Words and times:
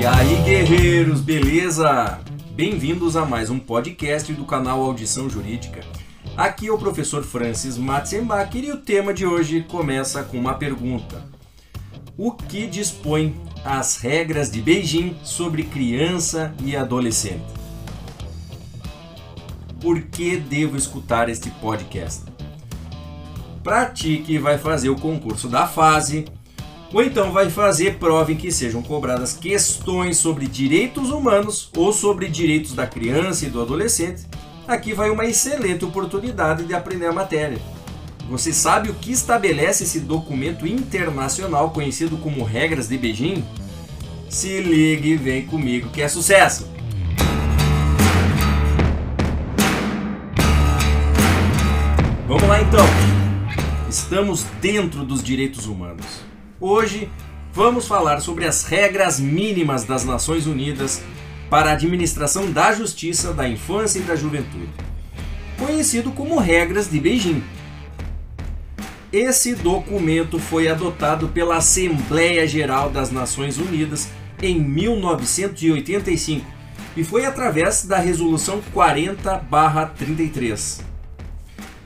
E 0.00 0.06
aí, 0.06 0.42
guerreiros, 0.44 1.20
beleza? 1.20 2.20
Bem-vindos 2.52 3.16
a 3.16 3.26
mais 3.26 3.50
um 3.50 3.58
podcast 3.58 4.32
do 4.32 4.44
canal 4.44 4.80
Audição 4.80 5.28
Jurídica. 5.28 5.80
Aqui 6.36 6.68
é 6.68 6.72
o 6.72 6.78
professor 6.78 7.24
Francis 7.24 7.76
Matzenbacher 7.76 8.62
e 8.62 8.70
o 8.70 8.76
tema 8.76 9.12
de 9.12 9.26
hoje 9.26 9.64
começa 9.64 10.22
com 10.22 10.38
uma 10.38 10.54
pergunta. 10.54 11.24
O 12.16 12.30
que 12.30 12.68
dispõe 12.68 13.34
as 13.64 13.96
regras 13.96 14.52
de 14.52 14.62
Beijing 14.62 15.16
sobre 15.24 15.64
criança 15.64 16.54
e 16.62 16.76
adolescente? 16.76 17.52
Por 19.80 20.02
que 20.02 20.36
devo 20.36 20.76
escutar 20.76 21.28
este 21.28 21.50
podcast? 21.50 22.22
Para 23.64 23.86
ti 23.86 24.22
que 24.24 24.38
vai 24.38 24.58
fazer 24.58 24.90
o 24.90 24.96
concurso 24.96 25.48
da 25.48 25.66
fase, 25.66 26.24
ou 26.92 27.02
então 27.02 27.32
vai 27.32 27.50
fazer 27.50 27.98
prova 27.98 28.32
em 28.32 28.36
que 28.36 28.50
sejam 28.50 28.82
cobradas 28.82 29.34
questões 29.34 30.16
sobre 30.16 30.46
direitos 30.46 31.10
humanos 31.10 31.70
ou 31.76 31.92
sobre 31.92 32.28
direitos 32.28 32.74
da 32.74 32.86
criança 32.86 33.46
e 33.46 33.50
do 33.50 33.60
adolescente, 33.60 34.22
aqui 34.66 34.94
vai 34.94 35.10
uma 35.10 35.26
excelente 35.26 35.84
oportunidade 35.84 36.64
de 36.64 36.74
aprender 36.74 37.06
a 37.06 37.12
matéria. 37.12 37.58
Você 38.30 38.52
sabe 38.52 38.90
o 38.90 38.94
que 38.94 39.12
estabelece 39.12 39.84
esse 39.84 40.00
documento 40.00 40.66
internacional 40.66 41.70
conhecido 41.70 42.16
como 42.18 42.44
Regras 42.44 42.88
de 42.88 42.98
Beijing? 42.98 43.44
Se 44.28 44.60
ligue 44.60 45.12
e 45.12 45.16
vem 45.16 45.46
comigo 45.46 45.88
que 45.90 46.02
é 46.02 46.08
sucesso! 46.08 46.68
Vamos 52.26 52.46
lá 52.46 52.60
então! 52.60 52.84
Estamos 53.88 54.42
dentro 54.60 55.02
dos 55.02 55.22
direitos 55.22 55.66
humanos. 55.66 56.04
Hoje 56.60 57.08
vamos 57.52 57.86
falar 57.86 58.20
sobre 58.20 58.44
as 58.44 58.64
regras 58.64 59.20
mínimas 59.20 59.84
das 59.84 60.04
Nações 60.04 60.44
Unidas 60.44 61.00
para 61.48 61.70
a 61.70 61.74
administração 61.74 62.50
da 62.50 62.72
justiça 62.72 63.32
da 63.32 63.48
infância 63.48 64.00
e 64.00 64.02
da 64.02 64.16
juventude, 64.16 64.68
conhecido 65.56 66.10
como 66.10 66.40
Regras 66.40 66.90
de 66.90 66.98
Beijing. 66.98 67.44
Esse 69.12 69.54
documento 69.54 70.40
foi 70.40 70.66
adotado 70.66 71.28
pela 71.28 71.58
Assembleia 71.58 72.44
Geral 72.44 72.90
das 72.90 73.12
Nações 73.12 73.56
Unidas 73.56 74.08
em 74.42 74.60
1985 74.60 76.44
e 76.96 77.04
foi 77.04 77.24
através 77.24 77.84
da 77.84 77.98
Resolução 77.98 78.60
40/33. 78.74 80.80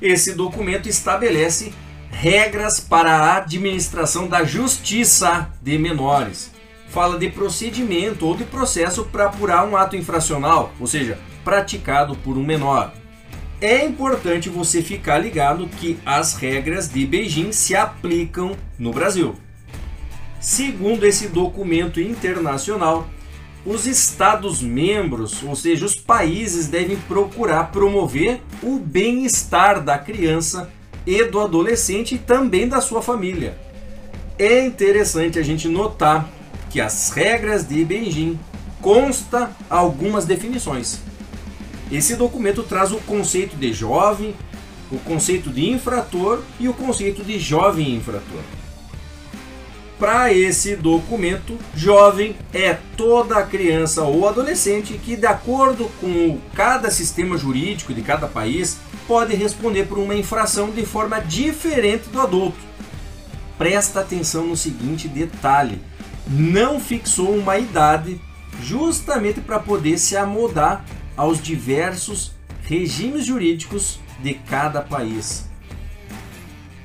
Esse 0.00 0.32
documento 0.32 0.88
estabelece 0.88 1.74
regras 2.22 2.78
para 2.78 3.16
a 3.16 3.38
administração 3.38 4.28
da 4.28 4.44
justiça 4.44 5.50
de 5.60 5.76
menores. 5.76 6.52
Fala 6.88 7.18
de 7.18 7.28
procedimento 7.28 8.24
ou 8.24 8.36
de 8.36 8.44
processo 8.44 9.02
para 9.06 9.24
apurar 9.24 9.66
um 9.66 9.76
ato 9.76 9.96
infracional, 9.96 10.72
ou 10.78 10.86
seja, 10.86 11.18
praticado 11.42 12.14
por 12.14 12.38
um 12.38 12.44
menor. 12.44 12.94
É 13.60 13.84
importante 13.84 14.48
você 14.48 14.80
ficar 14.80 15.18
ligado 15.18 15.66
que 15.66 15.98
as 16.06 16.34
regras 16.34 16.88
de 16.88 17.04
Beijing 17.04 17.50
se 17.50 17.74
aplicam 17.74 18.56
no 18.78 18.92
Brasil. 18.92 19.34
Segundo 20.38 21.04
esse 21.04 21.26
documento 21.26 22.00
internacional, 22.00 23.08
os 23.66 23.84
Estados-membros, 23.84 25.42
ou 25.42 25.56
seja, 25.56 25.84
os 25.84 25.96
países, 25.96 26.68
devem 26.68 26.96
procurar 26.96 27.72
promover 27.72 28.40
o 28.62 28.78
bem-estar 28.78 29.82
da 29.82 29.98
criança 29.98 30.70
e 31.06 31.24
do 31.24 31.40
adolescente 31.40 32.14
e 32.14 32.18
também 32.18 32.68
da 32.68 32.80
sua 32.80 33.02
família. 33.02 33.56
É 34.38 34.64
interessante 34.64 35.38
a 35.38 35.42
gente 35.42 35.68
notar 35.68 36.28
que 36.70 36.80
as 36.80 37.10
regras 37.10 37.66
de 37.66 37.84
Beijing 37.84 38.38
consta 38.80 39.50
algumas 39.68 40.24
definições. 40.24 41.00
Esse 41.90 42.16
documento 42.16 42.62
traz 42.62 42.90
o 42.92 42.98
conceito 42.98 43.56
de 43.56 43.72
jovem, 43.72 44.34
o 44.90 44.98
conceito 44.98 45.50
de 45.50 45.68
infrator 45.70 46.42
e 46.58 46.68
o 46.68 46.74
conceito 46.74 47.22
de 47.22 47.38
jovem 47.38 47.94
infrator. 47.94 48.40
Para 50.02 50.32
esse 50.32 50.74
documento, 50.74 51.56
jovem 51.76 52.34
é 52.52 52.76
toda 52.96 53.40
criança 53.46 54.02
ou 54.02 54.28
adolescente 54.28 54.94
que, 54.94 55.14
de 55.14 55.26
acordo 55.26 55.88
com 56.00 56.40
cada 56.56 56.90
sistema 56.90 57.38
jurídico 57.38 57.94
de 57.94 58.02
cada 58.02 58.26
país, 58.26 58.80
pode 59.06 59.32
responder 59.36 59.84
por 59.84 59.98
uma 59.98 60.16
infração 60.16 60.72
de 60.72 60.84
forma 60.84 61.20
diferente 61.20 62.08
do 62.08 62.20
adulto. 62.20 62.58
Presta 63.56 64.00
atenção 64.00 64.44
no 64.44 64.56
seguinte 64.56 65.06
detalhe: 65.06 65.80
não 66.26 66.80
fixou 66.80 67.32
uma 67.32 67.56
idade 67.56 68.20
justamente 68.60 69.40
para 69.40 69.60
poder 69.60 69.98
se 69.98 70.16
amodar 70.16 70.84
aos 71.16 71.40
diversos 71.40 72.32
regimes 72.64 73.24
jurídicos 73.24 74.00
de 74.20 74.34
cada 74.34 74.80
país. 74.80 75.48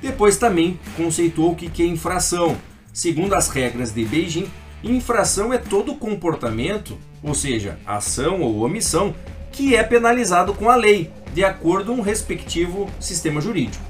Depois 0.00 0.36
também 0.36 0.78
conceituou 0.96 1.50
o 1.50 1.56
que 1.56 1.82
é 1.82 1.86
infração. 1.86 2.56
Segundo 2.98 3.34
as 3.34 3.48
regras 3.48 3.92
de 3.92 4.04
Beijing, 4.04 4.50
infração 4.82 5.52
é 5.52 5.56
todo 5.56 5.94
comportamento, 5.94 6.98
ou 7.22 7.32
seja, 7.32 7.78
ação 7.86 8.40
ou 8.40 8.64
omissão, 8.64 9.14
que 9.52 9.76
é 9.76 9.84
penalizado 9.84 10.52
com 10.52 10.68
a 10.68 10.74
lei, 10.74 11.08
de 11.32 11.44
acordo 11.44 11.94
com 11.94 12.00
o 12.00 12.02
respectivo 12.02 12.90
sistema 12.98 13.40
jurídico. 13.40 13.84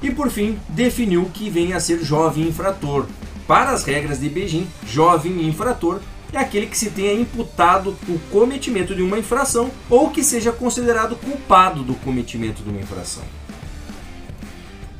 E 0.00 0.08
por 0.08 0.30
fim, 0.30 0.56
definiu 0.68 1.28
que 1.34 1.50
vem 1.50 1.72
a 1.72 1.80
ser 1.80 1.98
jovem 2.04 2.46
infrator. 2.46 3.08
Para 3.44 3.70
as 3.70 3.82
regras 3.82 4.20
de 4.20 4.28
Beijing, 4.28 4.68
jovem 4.86 5.44
infrator 5.44 6.00
é 6.32 6.38
aquele 6.38 6.68
que 6.68 6.78
se 6.78 6.90
tenha 6.90 7.12
imputado 7.12 7.96
o 8.08 8.20
cometimento 8.30 8.94
de 8.94 9.02
uma 9.02 9.18
infração 9.18 9.68
ou 9.90 10.10
que 10.10 10.22
seja 10.22 10.52
considerado 10.52 11.16
culpado 11.16 11.82
do 11.82 11.94
cometimento 11.94 12.62
de 12.62 12.70
uma 12.70 12.80
infração. 12.80 13.24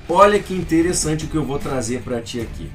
Olha 0.09 0.39
que 0.39 0.53
interessante 0.53 1.25
o 1.25 1.29
que 1.29 1.35
eu 1.35 1.45
vou 1.45 1.59
trazer 1.59 2.03
para 2.03 2.21
ti 2.21 2.39
aqui. 2.39 2.71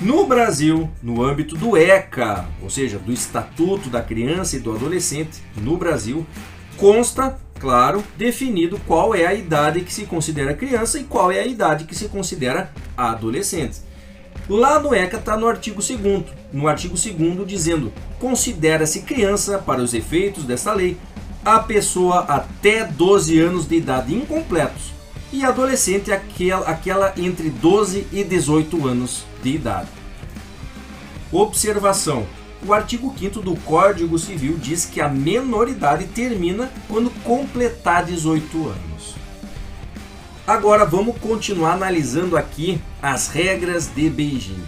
No 0.00 0.26
Brasil, 0.28 0.88
no 1.02 1.24
âmbito 1.24 1.56
do 1.56 1.76
ECA, 1.76 2.46
ou 2.62 2.70
seja, 2.70 3.00
do 3.00 3.12
Estatuto 3.12 3.90
da 3.90 4.00
Criança 4.00 4.54
e 4.54 4.60
do 4.60 4.72
Adolescente, 4.72 5.42
no 5.56 5.76
Brasil, 5.76 6.24
consta, 6.76 7.36
claro, 7.58 8.04
definido 8.16 8.80
qual 8.86 9.12
é 9.12 9.26
a 9.26 9.34
idade 9.34 9.80
que 9.80 9.92
se 9.92 10.04
considera 10.04 10.54
criança 10.54 11.00
e 11.00 11.04
qual 11.04 11.32
é 11.32 11.40
a 11.40 11.46
idade 11.46 11.82
que 11.82 11.96
se 11.96 12.08
considera 12.08 12.70
adolescente. 12.96 13.80
Lá 14.48 14.78
no 14.78 14.94
ECA 14.94 15.16
está 15.16 15.36
no 15.36 15.48
artigo 15.48 15.82
2 15.82 16.24
no 16.52 16.68
artigo 16.68 16.94
2 16.94 17.44
dizendo: 17.44 17.92
considera-se 18.20 19.00
criança, 19.00 19.58
para 19.58 19.82
os 19.82 19.94
efeitos 19.94 20.44
desta 20.44 20.72
lei, 20.72 20.96
a 21.44 21.58
pessoa 21.58 22.20
até 22.20 22.84
12 22.84 23.36
anos 23.40 23.66
de 23.66 23.74
idade 23.74 24.14
incompletos 24.14 24.97
e 25.32 25.44
adolescente 25.44 26.12
aquela, 26.12 26.66
aquela 26.66 27.14
entre 27.16 27.50
12 27.50 28.06
e 28.12 28.24
18 28.24 28.86
anos 28.86 29.24
de 29.42 29.50
idade. 29.50 29.88
Observação: 31.30 32.26
o 32.66 32.72
artigo 32.72 33.14
5 33.16 33.40
do 33.40 33.54
Código 33.56 34.18
Civil 34.18 34.56
diz 34.56 34.84
que 34.84 35.00
a 35.00 35.08
menoridade 35.08 36.06
termina 36.06 36.70
quando 36.88 37.10
completar 37.22 38.04
18 38.04 38.68
anos. 38.68 39.14
Agora 40.46 40.86
vamos 40.86 41.18
continuar 41.18 41.74
analisando 41.74 42.36
aqui 42.36 42.80
as 43.02 43.28
regras 43.28 43.86
de 43.94 44.08
Beijing. 44.08 44.62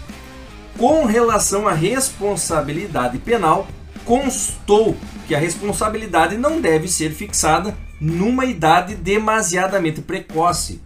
Com 0.77 1.05
relação 1.05 1.67
à 1.67 1.73
responsabilidade 1.73 3.17
penal, 3.17 3.67
constou 4.05 4.95
que 5.27 5.33
a 5.33 5.39
responsabilidade 5.39 6.37
não 6.37 6.61
deve 6.61 6.87
ser 6.87 7.11
fixada 7.11 7.75
numa 8.01 8.45
idade 8.45 8.95
demasiadamente 8.95 10.01
precoce. 10.01 10.81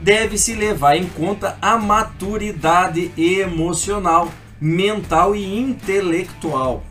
Deve-se 0.00 0.54
levar 0.54 0.96
em 0.96 1.06
conta 1.06 1.56
a 1.62 1.78
maturidade 1.78 3.12
emocional, 3.16 4.28
mental 4.60 5.36
e 5.36 5.60
intelectual. 5.60 6.84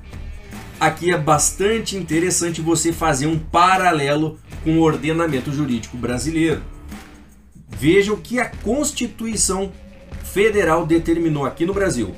Aqui 0.80 1.12
é 1.12 1.18
bastante 1.18 1.98
interessante 1.98 2.62
você 2.62 2.94
fazer 2.94 3.28
um 3.28 3.38
paralelo 3.38 4.40
com 4.64 4.78
o 4.78 4.82
ordenamento 4.82 5.52
jurídico 5.52 5.98
brasileiro. 5.98 6.64
Veja 7.68 8.14
o 8.14 8.18
que 8.18 8.40
a 8.40 8.50
Constituição 8.50 9.72
Federal 10.24 10.86
determinou 10.86 11.46
aqui 11.46 11.66
no 11.66 11.74
Brasil. 11.74 12.16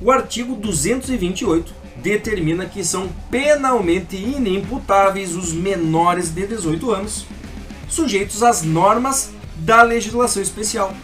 O 0.00 0.10
artigo 0.10 0.56
228 0.56 1.81
determina 1.96 2.66
que 2.66 2.84
são 2.84 3.08
penalmente 3.30 4.16
inimputáveis 4.16 5.34
os 5.34 5.52
menores 5.52 6.30
de 6.30 6.46
18 6.46 6.90
anos, 6.90 7.26
sujeitos 7.88 8.42
às 8.42 8.62
normas 8.62 9.30
da 9.56 9.82
legislação 9.82 10.42
especial. 10.42 10.94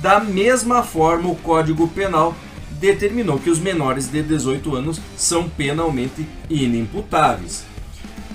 Da 0.00 0.20
mesma 0.20 0.82
forma, 0.82 1.30
o 1.30 1.36
Código 1.36 1.88
Penal 1.88 2.34
determinou 2.72 3.38
que 3.38 3.50
os 3.50 3.58
menores 3.58 4.08
de 4.08 4.22
18 4.22 4.74
anos 4.74 5.00
são 5.16 5.48
penalmente 5.48 6.26
inimputáveis. 6.50 7.64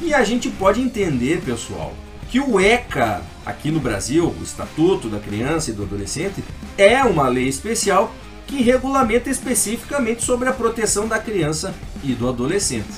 E 0.02 0.14
a 0.14 0.24
gente 0.24 0.50
pode 0.50 0.82
entender, 0.82 1.42
pessoal, 1.42 1.94
que 2.30 2.40
o 2.40 2.60
ECA, 2.60 3.22
aqui 3.46 3.70
no 3.70 3.80
Brasil, 3.80 4.34
o 4.40 4.44
Estatuto 4.44 5.10
da 5.10 5.20
Criança 5.20 5.70
e 5.70 5.74
do 5.74 5.84
Adolescente, 5.84 6.44
é 6.78 7.04
uma 7.04 7.28
lei 7.28 7.48
especial 7.48 8.12
que 8.52 8.62
regulamenta 8.62 9.30
especificamente 9.30 10.26
sobre 10.26 10.50
a 10.50 10.52
proteção 10.52 11.08
da 11.08 11.18
criança 11.18 11.74
e 12.04 12.14
do 12.14 12.28
adolescente. 12.28 12.92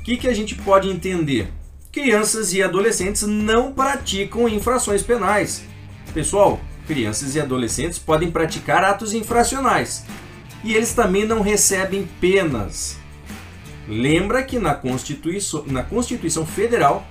O 0.00 0.02
que, 0.02 0.16
que 0.16 0.26
a 0.26 0.32
gente 0.32 0.54
pode 0.54 0.88
entender? 0.88 1.52
Crianças 1.92 2.54
e 2.54 2.62
adolescentes 2.62 3.24
não 3.24 3.70
praticam 3.70 4.48
infrações 4.48 5.02
penais. 5.02 5.62
Pessoal, 6.14 6.58
crianças 6.86 7.34
e 7.34 7.40
adolescentes 7.40 7.98
podem 7.98 8.30
praticar 8.30 8.82
atos 8.82 9.12
infracionais 9.12 10.06
e 10.64 10.74
eles 10.74 10.94
também 10.94 11.26
não 11.26 11.42
recebem 11.42 12.08
penas. 12.18 12.96
Lembra 13.86 14.42
que 14.42 14.58
na 14.58 14.74
Constituição, 14.74 15.64
na 15.66 15.82
Constituição 15.82 16.46
Federal 16.46 17.06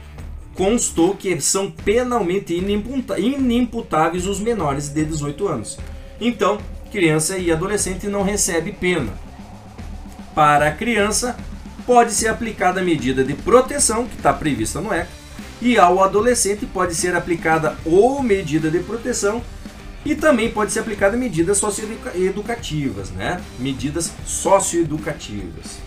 constou 0.55 1.13
que 1.13 1.39
são 1.39 1.69
penalmente 1.69 2.55
inimputáveis 2.55 4.25
os 4.25 4.39
menores 4.39 4.89
de 4.89 5.05
18 5.05 5.47
anos. 5.47 5.77
Então, 6.19 6.57
criança 6.91 7.37
e 7.37 7.51
adolescente 7.51 8.07
não 8.07 8.23
recebe 8.23 8.71
pena. 8.71 9.13
Para 10.33 10.69
a 10.69 10.71
criança, 10.71 11.37
pode 11.85 12.11
ser 12.11 12.27
aplicada 12.27 12.81
a 12.81 12.83
medida 12.83 13.23
de 13.23 13.33
proteção 13.33 14.07
que 14.07 14.15
está 14.15 14.33
prevista 14.33 14.81
no 14.81 14.93
ECA, 14.93 15.09
e 15.61 15.77
ao 15.77 16.03
adolescente 16.03 16.65
pode 16.65 16.93
ser 16.93 17.15
aplicada 17.15 17.75
ou 17.85 18.21
medida 18.21 18.69
de 18.69 18.79
proteção 18.79 19.41
e 20.05 20.15
também 20.15 20.51
pode 20.51 20.71
ser 20.71 20.79
aplicada 20.79 21.17
medidas 21.17 21.57
socioeducativas, 21.57 23.09
né? 23.11 23.41
Medidas 23.59 24.11
socioeducativas. 24.25 25.79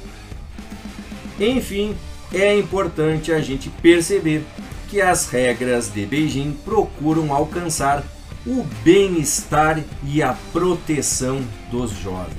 Enfim, 1.38 1.96
é 2.32 2.56
importante 2.58 3.32
a 3.32 3.40
gente 3.40 3.70
perceber 3.80 4.44
que 4.88 5.00
as 5.00 5.28
regras 5.28 5.88
de 5.88 6.04
Beijing 6.04 6.52
procuram 6.64 7.32
alcançar 7.32 8.02
o 8.46 8.64
bem-estar 8.82 9.82
e 10.04 10.22
a 10.22 10.34
proteção 10.52 11.42
dos 11.70 11.90
jovens. 11.90 12.36